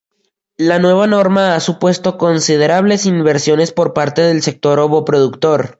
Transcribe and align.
La 0.57 0.79
nueva 0.79 1.05
norma 1.05 1.53
ha 1.53 1.59
supuesto 1.59 2.17
considerables 2.17 3.05
inversiones 3.05 3.71
por 3.71 3.93
parte 3.93 4.23
del 4.23 4.41
sector 4.41 4.79
ovo 4.79 5.05
productor. 5.05 5.69